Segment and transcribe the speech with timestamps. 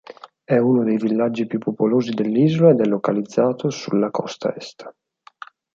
[0.43, 4.91] È uno dei villaggi più popolosi dell'isola ed è localizzato sulla costa est.